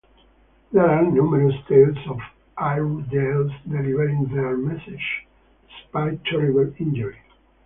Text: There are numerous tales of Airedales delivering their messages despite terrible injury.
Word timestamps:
There 0.71 0.83
are 0.89 1.03
numerous 1.11 1.53
tales 1.69 1.95
of 2.09 2.17
Airedales 2.59 3.51
delivering 3.69 4.31
their 4.33 4.57
messages 4.57 4.99
despite 5.69 6.25
terrible 6.25 6.73
injury. 6.79 7.19